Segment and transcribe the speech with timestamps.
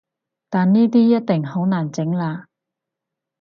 [0.49, 2.45] 但呢啲一定好難整喇